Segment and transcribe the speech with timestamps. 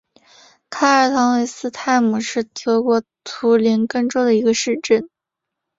[0.71, 5.07] 卡尔滕韦斯泰姆是德国图林根州的一个市镇。